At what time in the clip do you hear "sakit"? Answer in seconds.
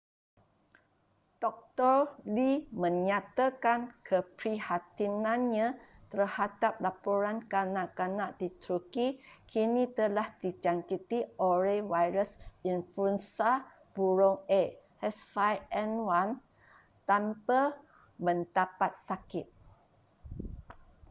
19.07-19.45